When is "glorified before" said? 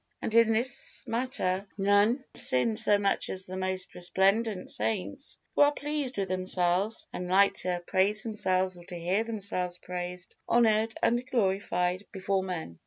11.29-12.41